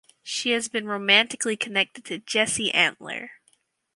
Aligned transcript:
She 0.23 0.49
has 0.53 0.67
been 0.67 0.87
romantically 0.87 1.55
connected 1.55 2.05
to 2.05 2.17
Jesse 2.17 2.71
Antler. 2.71 3.33